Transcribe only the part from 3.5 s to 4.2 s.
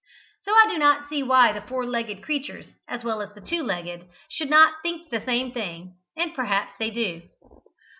legged,